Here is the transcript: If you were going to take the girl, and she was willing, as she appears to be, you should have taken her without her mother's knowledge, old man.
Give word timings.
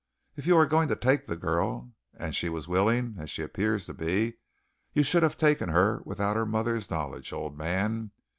If 0.35 0.47
you 0.47 0.55
were 0.55 0.65
going 0.65 0.87
to 0.87 0.95
take 0.95 1.27
the 1.27 1.35
girl, 1.35 1.93
and 2.17 2.33
she 2.33 2.49
was 2.49 2.67
willing, 2.67 3.17
as 3.19 3.29
she 3.29 3.43
appears 3.43 3.85
to 3.85 3.93
be, 3.93 4.37
you 4.93 5.03
should 5.03 5.21
have 5.21 5.37
taken 5.37 5.69
her 5.69 6.01
without 6.07 6.35
her 6.35 6.47
mother's 6.47 6.89
knowledge, 6.89 7.31
old 7.31 7.55
man. 7.55 8.09